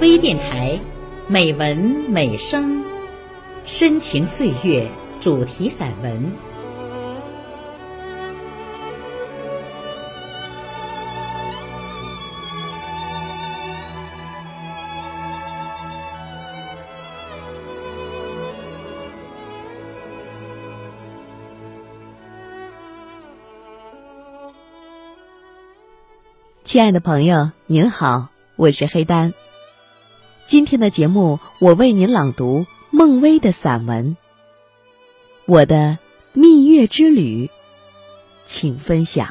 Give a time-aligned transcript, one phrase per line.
[0.00, 0.78] 微电台，
[1.26, 2.84] 美文美声，
[3.64, 4.88] 深情岁月
[5.18, 6.32] 主题散文。
[26.62, 29.34] 亲爱的朋友，您好，我是黑丹。
[30.48, 34.16] 今天的节目，我为您朗读孟薇的散文
[35.44, 35.98] 《我的
[36.32, 37.46] 蜜月之旅》，
[38.46, 39.28] 请分享。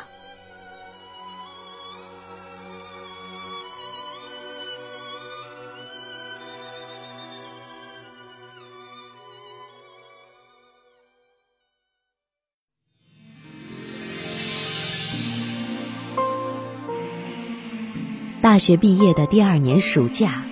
[18.40, 20.46] 大学毕业的第二年暑假，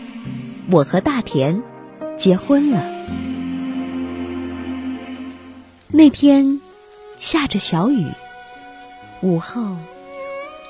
[0.72, 1.62] 我和大田
[2.18, 2.86] 结婚了。
[5.88, 6.60] 那天
[7.20, 8.08] 下着小雨，
[9.22, 9.76] 午后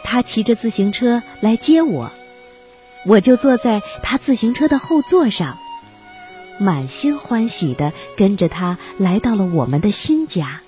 [0.03, 2.11] 他骑着自行车来接我，
[3.05, 5.57] 我就坐在他自行车的后座上，
[6.59, 10.61] 满心欢喜的跟着他来到了我们的新家。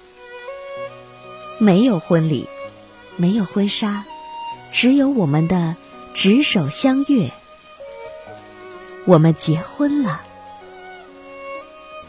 [1.60, 2.48] 没有婚礼，
[3.16, 4.06] 没有婚纱，
[4.72, 5.76] 只有我们的。
[6.14, 7.32] 执手相悦，
[9.08, 10.22] 我们结婚了。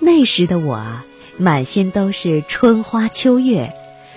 [0.00, 0.84] 那时的我，
[1.36, 3.72] 满心都是春花秋月，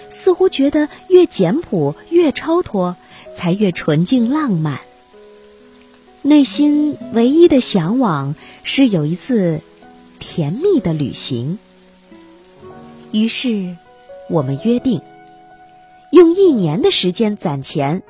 [0.10, 2.96] 似乎觉得越简朴越超脱，
[3.36, 4.80] 才越纯净浪漫。
[6.24, 9.62] 内心唯一的向往是有一次
[10.20, 11.60] 甜蜜的旅行。
[13.12, 13.78] 于是，
[14.28, 15.02] 我们约定
[16.12, 18.02] 用一年的时间攒钱，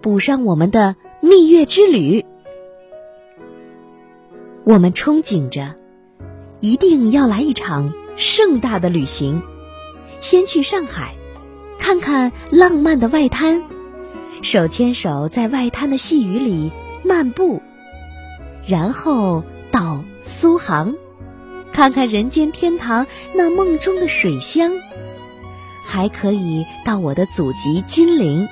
[0.00, 0.94] 补上我们的。
[1.20, 2.26] 蜜月之旅，
[4.64, 5.74] 我们憧憬着，
[6.60, 9.42] 一定要来一场盛大的旅行。
[10.20, 11.14] 先去上海，
[11.78, 13.62] 看看浪漫的外滩，
[14.40, 17.60] 手牵手在外滩的细雨里漫步；
[18.66, 20.94] 然后到苏杭，
[21.70, 24.72] 看看人间天堂那梦中的水乡，
[25.84, 28.48] 还可以到我的祖籍金陵，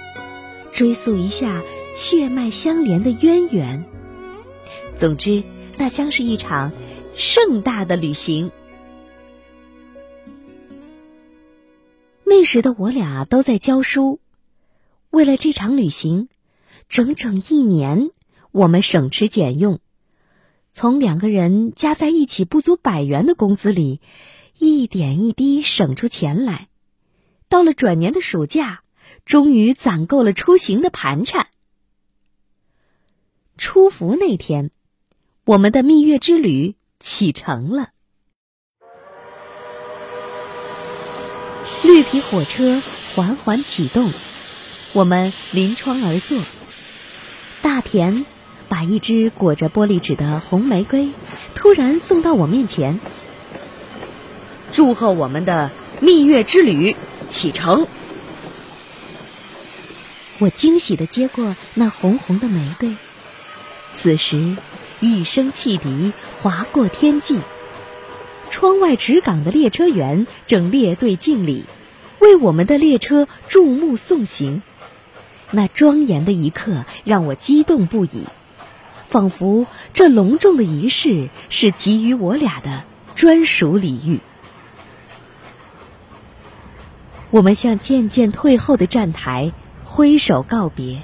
[0.72, 1.62] 追溯一下。
[1.94, 3.84] 血脉相连的渊源。
[4.96, 5.42] 总之，
[5.76, 6.72] 那将是一场
[7.14, 8.50] 盛大的旅行。
[12.24, 14.20] 那时的我俩都在教书，
[15.10, 16.28] 为了这场旅行，
[16.88, 18.10] 整整一年，
[18.50, 19.80] 我们省吃俭用，
[20.70, 24.00] 从两个人加在一起不足百元的工资里，
[24.56, 26.68] 一点一滴省出钱来。
[27.48, 28.82] 到了转年的暑假，
[29.26, 31.48] 终于攒够了出行的盘缠。
[33.58, 34.70] 出伏那天，
[35.44, 37.88] 我们的蜜月之旅启程了。
[41.82, 42.80] 绿皮火车
[43.16, 44.12] 缓缓启动，
[44.92, 46.40] 我们临窗而坐。
[47.60, 48.24] 大田
[48.68, 51.10] 把一支裹着玻璃纸的红玫瑰
[51.56, 53.00] 突然送到我面前，
[54.72, 56.94] 祝贺我们的蜜月之旅
[57.28, 57.88] 启程。
[60.38, 62.94] 我惊喜的接过那红红的玫瑰。
[63.94, 64.56] 此时，
[65.02, 67.40] 一声汽笛划过天际，
[68.50, 71.64] 窗外值岗的列车员正列队敬礼，
[72.20, 74.62] 为我们的列车注目送行。
[75.50, 78.28] 那庄严的一刻让我激动不已，
[79.08, 82.84] 仿佛这隆重的仪式是给予我俩的
[83.16, 84.20] 专属礼遇。
[87.32, 89.52] 我们向渐渐退后的站台
[89.84, 91.02] 挥手告别。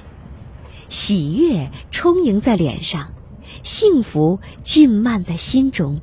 [0.87, 3.11] 喜悦充盈在脸上，
[3.71, 6.01] 幸福浸漫在心中。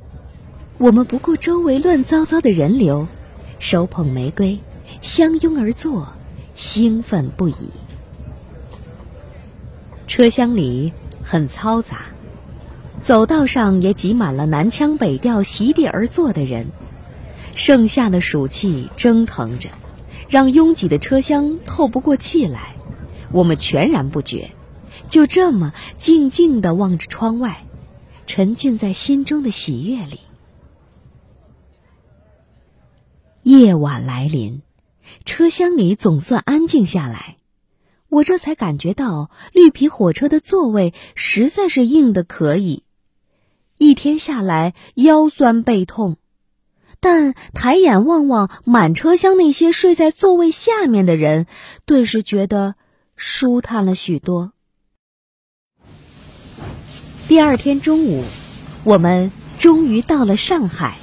[0.77, 3.07] 我们不顾周围乱糟糟的人流，
[3.59, 4.59] 手捧玫瑰，
[5.01, 6.07] 相拥而坐，
[6.55, 7.71] 兴奋不已。
[10.07, 12.05] 车厢里很嘈杂，
[13.01, 16.67] 走道上也挤满了南腔北调席地而坐的人。
[17.53, 19.67] 盛夏的暑气蒸腾着，
[20.29, 22.77] 让拥挤的车厢透不过气来。
[23.33, 24.51] 我们全然不觉。
[25.07, 27.63] 就这么静静的望着窗外，
[28.27, 30.19] 沉浸在心中的喜悦里。
[33.41, 34.61] 夜晚来临，
[35.23, 37.37] 车厢里总算安静下来，
[38.09, 42.83] 我这才感觉到绿皮火车的座位实在是硬的可以。
[43.77, 46.17] 一天下来腰酸背痛，
[46.99, 51.47] 但抬眼望望满车厢那些睡在座位下面的人，
[51.85, 52.75] 顿时觉得
[53.15, 54.51] 舒坦了许多。
[57.27, 58.23] 第二天中午，
[58.85, 60.95] 我们终于到了上海。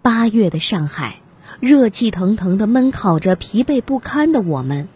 [0.00, 1.20] 八月的上海，
[1.60, 4.88] 热气腾腾的闷烤着疲惫不堪的我们。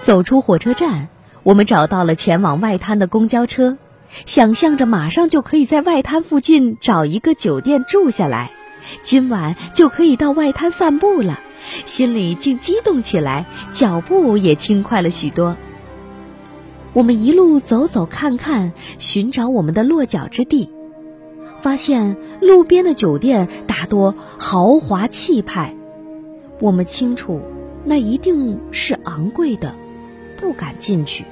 [0.00, 1.06] 走出火车站，
[1.44, 3.78] 我们找到了前往外滩的公交车，
[4.26, 8.50] 想象着马上就可以在外滩附近找一个酒店住下来，
[9.04, 11.38] 今晚就可以到外滩散步了，
[11.84, 15.56] 心里竟激动起来，脚步也轻快了许多。
[16.92, 20.70] 我们一路走走看看，寻找我们的落脚之地。
[21.60, 25.76] 发现路边的酒店大多豪华气派，
[26.58, 27.40] 我们清楚
[27.84, 29.74] 那一定是昂贵的，
[30.36, 31.24] 不敢进去。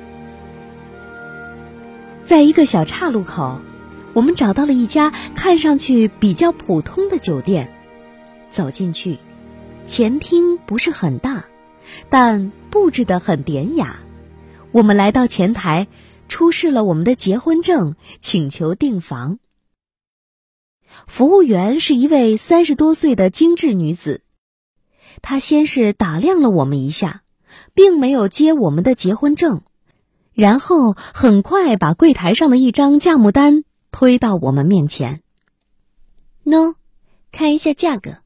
[2.22, 3.60] 在一个小岔路口，
[4.12, 7.72] 我们找到了一家看上去比较普通的酒店。
[8.50, 9.18] 走进去，
[9.90, 11.46] 前厅不是很大，
[12.10, 13.98] 但布置得很典雅。
[14.70, 15.88] 我们来到前台，
[16.28, 19.40] 出示了我们的结婚证，请求订房。
[21.08, 24.22] 服务员是一位三十多岁的精致女子，
[25.22, 27.22] 她先是打量了我们一下，
[27.74, 29.62] 并没有接我们的结婚证，
[30.32, 35.20] 然后很快把柜台上的一张价目单推到我们面前。
[36.44, 36.76] 喏，
[37.32, 38.18] 看一下价格。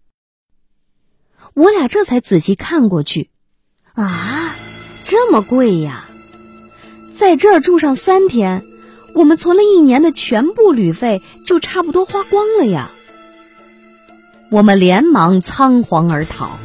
[1.54, 3.30] 我俩这才仔细看过去，
[3.94, 4.56] 啊，
[5.04, 6.06] 这么贵呀！
[7.12, 8.64] 在这儿住上三天。
[9.14, 12.90] 我们存了一年的全部旅费就差不多花光了呀！
[14.50, 16.58] 我们连忙仓皇而逃，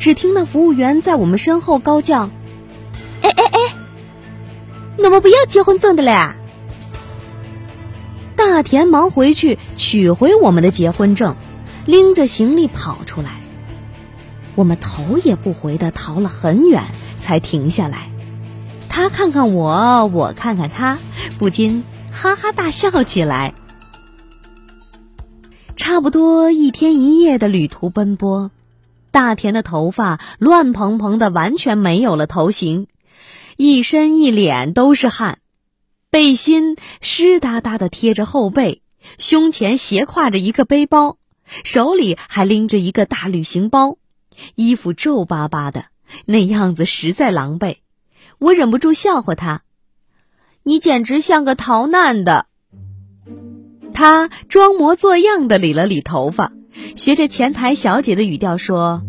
[0.00, 2.28] 只听那服务员在我们身后高叫
[3.22, 3.76] ：“哎哎哎，
[4.98, 6.12] 我们不要结婚证的嘞！”
[8.34, 11.36] 大田忙回去取回我们的结婚证，
[11.86, 13.45] 拎着行李跑出来。
[14.56, 16.82] 我们头也不回的逃了很远，
[17.20, 18.10] 才停下来。
[18.88, 20.98] 他看看我，我看看他，
[21.38, 23.54] 不禁哈哈大笑起来。
[25.76, 28.50] 差不多一天一夜的旅途奔波，
[29.10, 32.86] 大田的头发乱蓬蓬的，完全没有了头型，
[33.58, 35.38] 一身一脸都是汗，
[36.10, 38.80] 背心湿哒哒的贴着后背，
[39.18, 41.18] 胸前斜挎着一个背包，
[41.62, 43.98] 手里还拎着一个大旅行包，
[44.54, 45.86] 衣服皱巴巴的，
[46.24, 47.76] 那样子实在狼狈。
[48.38, 49.62] 我忍不住笑话他
[50.62, 52.46] ：“你简直像个逃难的。”
[53.94, 56.52] 他装模作样的理了理头发，
[56.96, 59.02] 学着前台小姐的语调说：“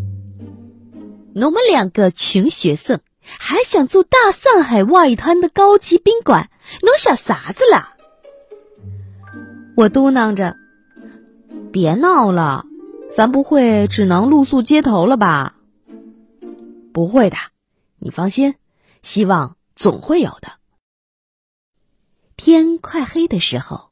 [1.36, 6.50] 我们两个穷学生还想住大上海外滩的高级宾馆，
[6.82, 7.96] 侬想啥子啦？”
[9.76, 10.56] 我嘟囔着
[11.74, 12.64] ：“别闹了，
[13.09, 15.57] 咱不会只能露宿街头了吧
[16.94, 17.38] ？”“不会的，
[18.00, 18.56] 你放心。”
[19.04, 20.54] 希望总会有的。
[22.36, 23.92] 天快黑的时候，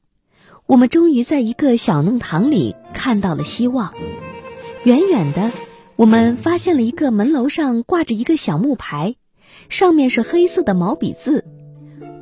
[0.66, 3.94] 我们终于在一个小弄堂里看到了希望。
[4.84, 5.52] 远远的，
[5.96, 9.16] 我们发现了一个门楼上挂着一个小木牌，
[9.70, 11.46] 上面是黑色的毛笔字：“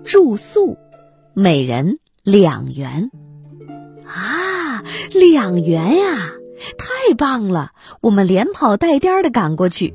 [0.06, 0.78] 住宿，
[1.34, 3.10] 每人两元。”
[4.06, 4.84] 啊，
[5.14, 6.32] 两元呀，
[6.78, 7.72] 太棒了！
[8.02, 9.94] 我们连跑带颠的赶过去。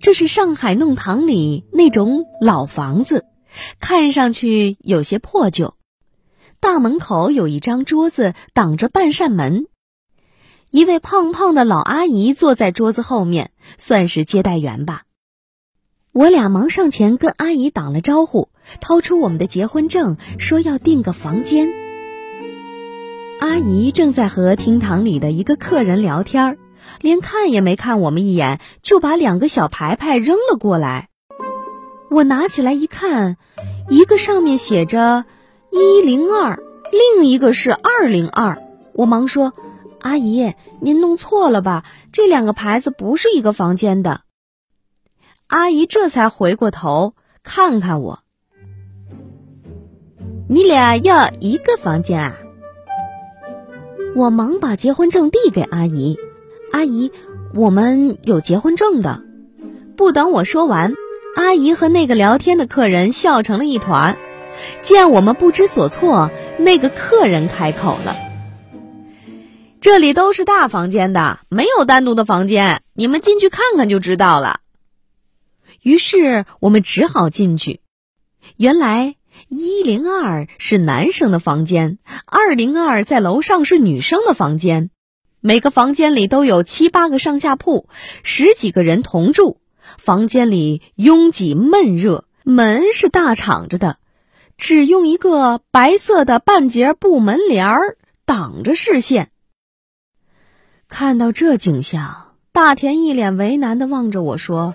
[0.00, 3.24] 这是上海弄堂里那种老房子，
[3.80, 5.74] 看上去有些破旧。
[6.60, 9.66] 大门口有一张桌子挡着半扇门，
[10.70, 15.02] 一位胖胖的老阿姨坐在桌子后面，算是接待员吧。
[16.12, 18.48] 我俩忙上前跟阿姨打了招呼，
[18.80, 21.87] 掏出我们的结婚证，说要订个房间。
[23.40, 26.58] 阿姨正在和厅堂里的一个客人聊天儿。
[27.00, 31.08] 连看也没看我们一眼，就把两个小牌牌扔了过来。
[32.08, 33.36] 我拿起来一看，
[33.88, 35.26] 一个上面写着
[35.70, 36.58] 一零二，
[36.90, 38.62] 另一个是二零二。
[38.94, 39.52] 我忙说
[40.00, 41.84] ：“阿姨，您弄错了吧？
[42.10, 44.22] 这两个牌子不是一个房间的。”
[45.46, 48.20] 阿姨这才回过头看看我
[50.48, 52.36] ：“你俩要一个房间啊？”
[54.18, 56.18] 我忙把结婚证递给阿姨。
[56.72, 57.12] 阿姨，
[57.54, 59.22] 我们有结婚证的。
[59.96, 60.92] 不等我说完，
[61.36, 64.16] 阿姨和那个聊天的客人笑成了一团。
[64.82, 68.16] 见我们不知所措，那个客人开口了
[69.80, 74.58] ：“这里都是大房间的，没有单独的房间，你们进去看看就知道了。”
[75.80, 77.82] 于是我们只好进去。
[78.56, 79.14] 原来
[79.48, 84.90] 一零二是男生的房间，二零二在楼上是女生的房间。
[85.40, 87.88] 每个房间里都有七八个上下铺，
[88.22, 89.60] 十几个人同住。
[89.96, 93.98] 房间里拥挤闷热，门是大敞着的，
[94.56, 99.30] 只用一个白色的半截布门帘儿挡着视线。
[100.88, 104.74] 看到这景象，大田一脸为难的望着我说：“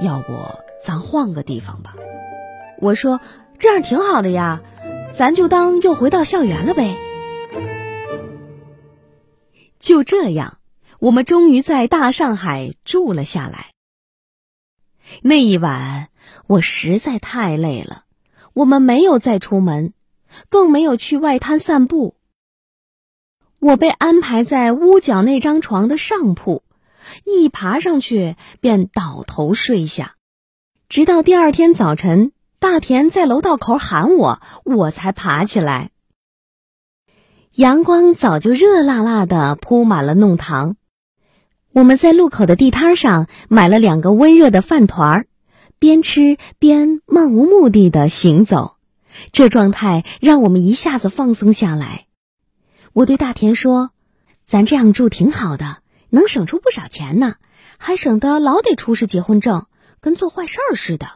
[0.00, 0.32] 要不
[0.84, 1.94] 咱换个地方吧？”
[2.80, 3.20] 我说
[3.66, 4.62] ：“这样挺好的呀，
[5.12, 6.96] 咱就当又回到校园了呗。”
[9.80, 10.58] 就这样，
[11.00, 13.72] 我们终于在大上海住了下来。
[15.20, 16.10] 那一晚，
[16.46, 18.04] 我实在太累了，
[18.52, 19.92] 我们没有再出门，
[20.48, 22.14] 更没有去外滩散步。
[23.58, 26.62] 我被安排在屋角那张床的上铺，
[27.24, 30.14] 一爬上去便倒头睡下，
[30.88, 35.90] 直到第二天早晨，大田在楼道口喊我，我才爬起来。
[37.52, 40.76] 阳光早就热辣辣的铺满了弄堂，
[41.72, 45.26] 我们在路口的地摊上买了两个温热的饭团儿，
[45.78, 48.76] 边吃边漫无目的的行走，
[49.32, 52.06] 这状态让我们一下子放松下来。
[52.94, 53.90] 我对大田说
[54.48, 57.34] ：“咱这样住挺好的，能省出不少钱呢，
[57.76, 59.66] 还省得老得出示结婚证，
[60.00, 61.06] 跟做坏事儿似的。”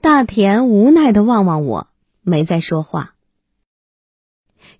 [0.00, 1.88] 大田无奈的望望我，
[2.22, 3.14] 没再说话。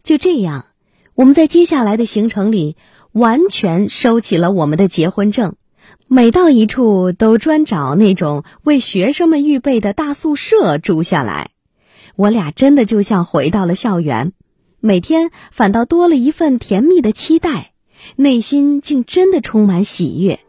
[0.02, 0.66] 就这样，
[1.14, 2.76] 我们在接下来的行程里
[3.12, 5.56] 完全收起了我们的结婚证，
[6.06, 11.50] 每到一处都专找那种为学生们预备的大宿舍住下来。
[12.14, 14.32] 我俩真的就像回到了校园，
[14.80, 17.72] 每天反倒多了一份甜蜜的期待，
[18.16, 20.40] 内心竟真的充满喜悦。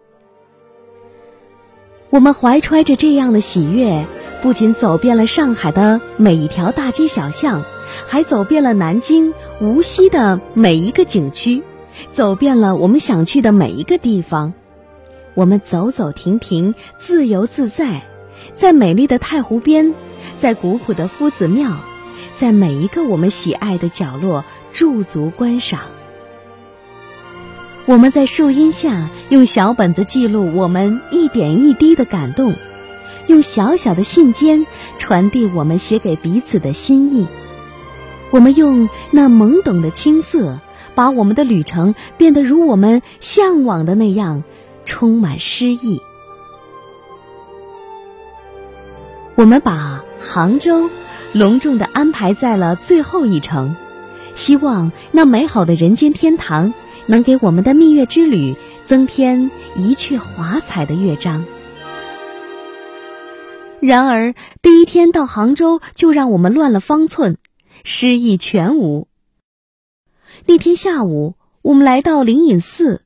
[2.10, 4.08] 我们怀揣着这样的喜悦，
[4.42, 7.64] 不仅走遍了上海的每一条大街小巷。
[8.06, 11.64] 还走遍了南京、无锡的每一个景区，
[12.12, 14.54] 走遍了我们想去的每一个地方。
[15.36, 18.04] 我们走走停停，自由自在，
[18.56, 19.94] 在美丽的太湖边，
[20.38, 21.78] 在古朴的夫子庙，
[22.36, 25.80] 在每一个我们喜爱的角落驻足观赏。
[27.88, 32.54] 我们在树荫下用小本子记录我们一点一滴的感动，
[33.28, 34.66] 用小小的信笺
[34.98, 37.28] 传递我们写给彼此的心意。
[38.30, 40.60] 我们用那懵懂的青涩，
[40.96, 44.44] 把我们的旅程变得如我们向往的那样，
[44.84, 46.02] 充满诗意。
[49.36, 50.90] 我们把杭州
[51.32, 53.78] 隆重的安排在了最后一程，
[54.34, 56.74] 希望那美好的人间天堂
[57.08, 61.46] 能给我们的蜜月之旅增添一阙华彩的乐章。
[63.80, 67.38] 然而，第一天到杭州就让我们乱了方寸。
[67.84, 69.08] 诗意全无。
[70.48, 73.04] 那天下午，我们来到灵隐寺，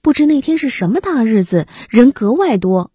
[0.00, 2.90] 不知那天是什么大日子，人格外多。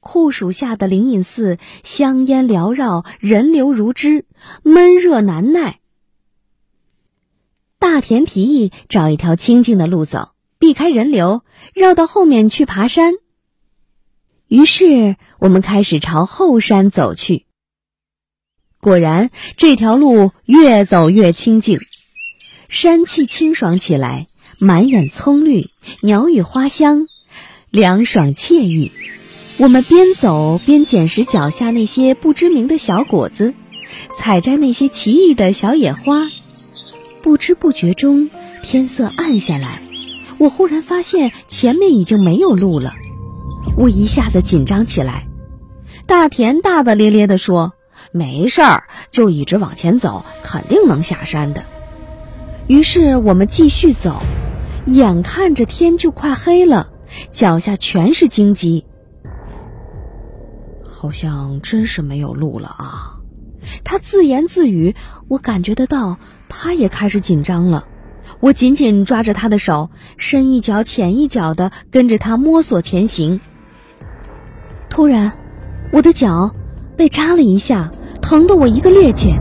[0.00, 4.24] 酷暑下的灵隐寺，香烟缭绕，人流如织，
[4.62, 5.81] 闷热难耐。
[7.82, 10.28] 大田提议找一条清静的路走，
[10.60, 11.42] 避开人流，
[11.74, 13.14] 绕到后面去爬山。
[14.46, 17.44] 于是，我们开始朝后山走去。
[18.80, 21.80] 果然，这条路越走越清静，
[22.68, 24.28] 山气清爽起来，
[24.60, 25.66] 满眼葱绿，
[26.02, 27.08] 鸟语花香，
[27.72, 28.92] 凉爽惬意。
[29.56, 33.54] 我们边走边捡拾脚下那些不知名的小果子，
[34.16, 36.28] 采摘那些奇异的小野花。
[37.22, 38.30] 不知不觉中，
[38.62, 39.82] 天色暗下来，
[40.38, 42.92] 我忽然发现前面已经没有路了，
[43.76, 45.28] 我一下子紧张起来。
[46.06, 47.72] 大田大大咧咧地说。
[48.10, 51.64] 没事儿，就一直往前走，肯定能下山的。
[52.66, 54.20] 于是我们继续走，
[54.86, 56.90] 眼看着天就快黑了，
[57.30, 58.84] 脚下全是荆棘，
[60.84, 63.20] 好像真是没有路了啊！
[63.84, 64.94] 他自言自语，
[65.28, 66.18] 我感觉得到，
[66.54, 67.86] 他也开始紧张了。
[68.40, 73.40] 我紧紧抓着他的手，深一脚浅一脚的跟着他摸索前行。
[74.90, 75.32] 突然，
[75.92, 76.54] 我的脚
[76.96, 77.90] 被扎了一下。
[78.20, 79.36] 疼得我一个趔趄，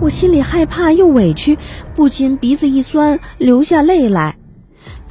[0.00, 1.58] 我心里害怕又委屈，
[1.94, 4.38] 不禁鼻子一酸，流下泪来。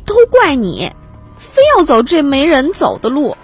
[0.06, 0.92] 都怪你，
[1.38, 3.38] 非要走这没人走的路。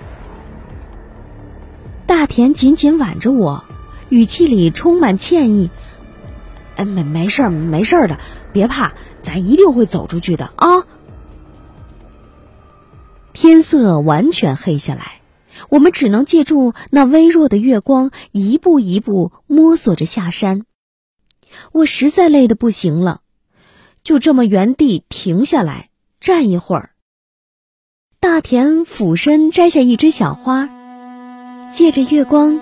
[2.07, 3.65] 大田紧紧挽着我，
[4.09, 5.69] 语气里充满歉意
[6.75, 8.19] ：“哎，没没事儿，没事儿的，
[8.53, 10.85] 别怕，咱一定会走出去的啊！”
[13.33, 15.21] 天色完全黑下来。
[15.69, 20.65] 我们只能借助那微弱的月光，一步一步摸索着下山。
[21.71, 23.21] 我实在累得不行了，
[24.03, 25.89] 就这么原地停下来
[26.19, 26.89] 站一会儿。
[28.19, 30.69] 大田俯身摘下一只小花，
[31.73, 32.59] 借着月光，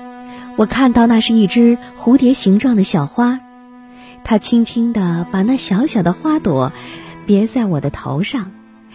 [0.56, 3.40] 我看到那是一只蝴蝶形状的小花，
[4.24, 6.72] 他轻轻地把那小小的花朵
[7.26, 8.52] 别在我的头上，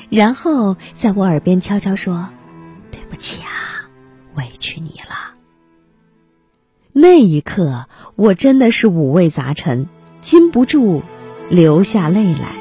[0.09, 2.29] 然后在我耳边悄悄说
[2.91, 3.89] ：“对不起啊，
[4.35, 5.35] 委屈你了。”
[6.93, 9.89] 那一刻，我真的是五味杂陈，
[10.21, 11.03] 禁不住
[11.49, 12.57] 流下泪来。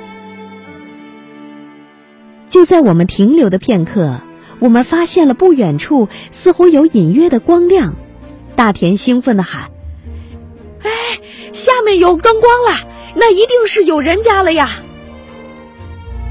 [2.47, 4.21] 就在我们停留的片刻，
[4.59, 7.95] 我们发现了不远处似乎有隐约的光亮。
[8.55, 9.71] 大田兴奋地喊：“，
[11.57, 14.69] 下面有灯光了，那一定是有人家了呀！”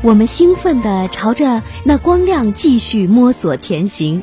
[0.02, 4.22] 我们兴奋地朝着那光亮继续摸索前行。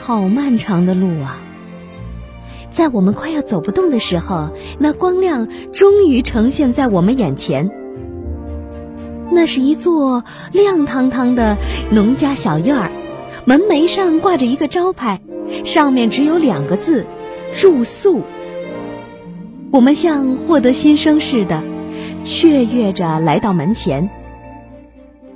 [0.00, 1.38] 好漫长的路啊！
[2.70, 7.70] 在我们快要走不动的时候，那光亮终于呈现在我们眼前。
[9.30, 11.58] 那是一座亮堂堂的
[11.90, 12.90] 农家小院儿，
[13.44, 15.20] 门楣上挂着一个招牌。
[15.64, 17.04] 上面只有两个字：
[17.52, 18.22] 住宿。
[19.72, 21.62] 我们像获得新生似的，
[22.24, 24.10] 雀跃着来到门前。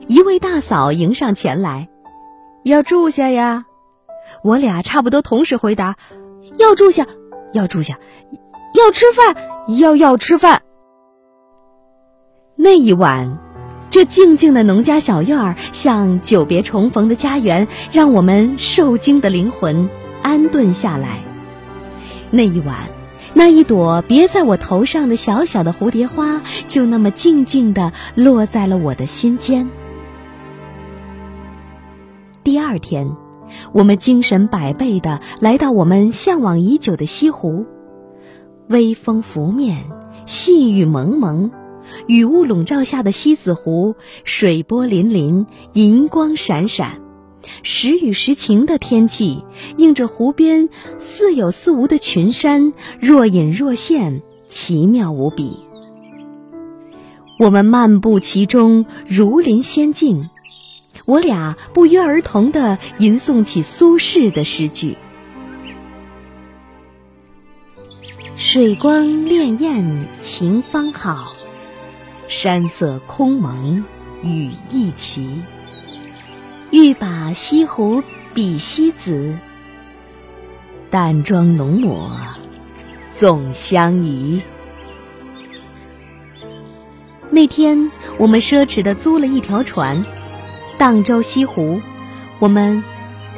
[0.07, 1.89] 一位大嫂迎上前来
[2.63, 3.65] ：“要住下呀？”
[4.45, 5.97] 我俩差不多同时回答
[6.59, 7.07] ：“要住下，
[7.55, 7.99] 要住下，
[8.75, 9.35] 要吃饭，
[9.79, 10.61] 要要吃饭。”
[12.57, 13.39] 那一晚。
[13.89, 19.89] 这静静的农家小院儿，像久别重逢的家园，让我们受惊的灵魂
[20.23, 21.21] 安顿下来。
[22.31, 22.77] 那一晚，
[23.39, 29.69] 那一朵别在我头上的小小的蝴蝶花，就那么静静地落在了我的心间。
[32.43, 33.15] 第二天，
[33.75, 37.67] 我们精神百倍地来到我们向往已久的西湖，
[38.69, 39.85] 微风拂面，
[40.25, 41.51] 细雨蒙蒙。
[42.07, 45.45] 雨雾笼罩下的西子湖，水波粼粼，
[45.75, 47.03] 银光闪闪。
[47.63, 49.45] 时雨时晴的天气，
[49.77, 55.59] 映着湖边似有似无的群山，若隐若现，奇妙无比。
[57.39, 60.31] 我们漫步其中，如临仙境。
[61.05, 64.97] 我俩不约而同地吟诵起苏轼的诗句
[68.37, 71.35] ：“水光潋滟晴方好。”
[72.29, 73.85] 山色空蒙
[74.23, 75.43] 雨亦奇，
[76.71, 78.03] 欲把西湖
[78.35, 79.39] 比西子，
[80.91, 82.11] 淡妆浓抹
[83.11, 84.43] 总相宜。
[87.31, 90.05] 那天我们奢侈的租了一条船，
[90.77, 91.81] 荡舟西湖。
[92.39, 92.83] 我们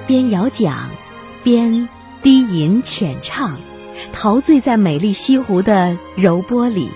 [0.07, 0.89] 边摇桨，
[1.45, 1.89] 边
[2.23, 3.59] 低吟浅唱，
[4.13, 6.89] 陶醉在美丽西湖的柔波里。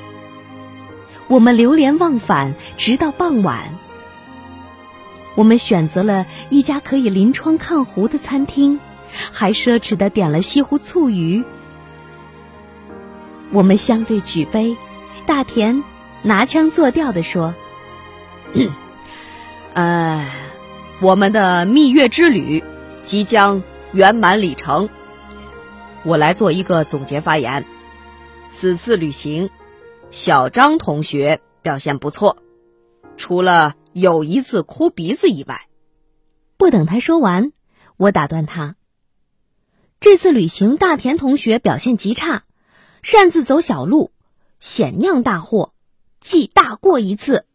[1.28, 3.74] 我们流连忘返，直到傍晚。
[5.34, 8.80] 我们选择了一家可以临窗看湖的餐厅，
[9.32, 11.44] 还奢侈的点了西湖醋鱼。
[13.50, 14.76] 我们相对举杯，
[15.26, 15.82] 大田
[16.22, 17.54] 拿腔作调的说
[19.74, 20.26] ：“呃，
[21.00, 22.62] 我们的蜜月之旅
[23.02, 24.88] 即将圆满礼成。
[26.02, 27.64] 我来做一个总结发言。
[28.48, 29.50] 此次旅行。”
[30.10, 32.36] 小张同学表现不错，
[33.16, 35.68] 除了有一次哭鼻子以外。
[36.56, 37.52] 不等他说完，
[37.96, 38.76] 我打断他
[40.00, 42.44] ：“这次旅行，大田同学表现极差，
[43.02, 44.12] 擅自走小路，
[44.60, 45.72] 险酿大祸，
[46.20, 47.46] 记大过一次。”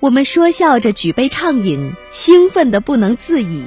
[0.00, 3.66] 我们说笑着举杯畅饮，兴奋的不能自已。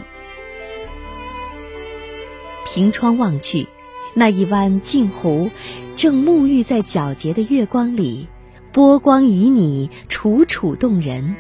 [2.65, 3.67] 凭窗望去。
[4.15, 5.49] 那一湾镜湖，
[5.95, 8.27] 正沐浴在皎洁的月光里，
[8.71, 11.35] 波光旖旎，楚楚动人。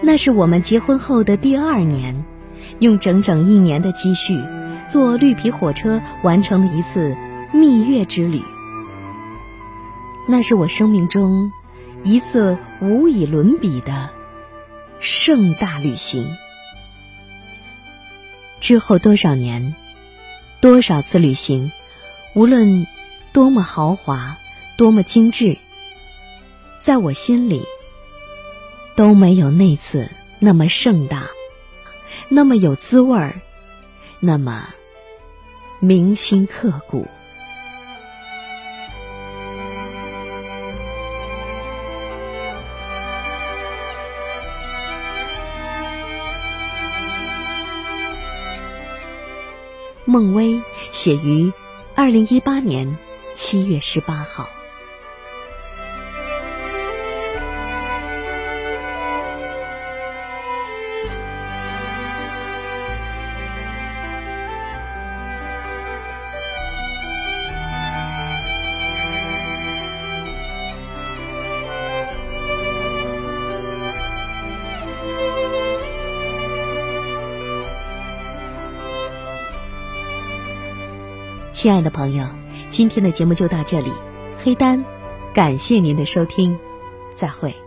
[0.00, 2.24] 那是我们结婚后的第二年，
[2.78, 4.38] 用整整一年的积蓄，
[4.88, 7.16] 坐绿皮火车完成了一次
[7.52, 8.42] 蜜月之旅。
[10.26, 11.52] 那是我生命中
[12.02, 14.10] 一次无以伦比的
[15.00, 16.26] 盛大旅行。
[18.60, 19.74] 之后多少年？
[20.62, 21.70] 多少次旅行，
[22.34, 22.86] 无论
[23.34, 24.38] 多么豪华、
[24.76, 25.56] 多么精致，
[26.80, 27.64] 在我心里
[28.96, 30.10] 都没有那次
[30.40, 31.28] 那么盛大，
[32.28, 33.40] 那么有滋味儿，
[34.18, 34.74] 那么
[35.78, 37.06] 铭心刻骨。
[50.04, 50.60] 孟薇
[50.92, 51.52] 写于
[51.94, 52.98] 二零一八年
[53.34, 54.48] 七月十八号。
[81.64, 82.26] 亲爱的朋友，
[82.70, 83.90] 今天的节目就到这里，
[84.36, 84.84] 黑丹，
[85.32, 86.58] 感谢您的收听，
[87.16, 87.63] 再会。